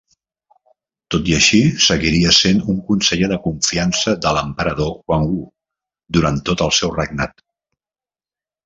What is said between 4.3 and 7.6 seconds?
l'emperador Guangwu durant tot el seu regnat.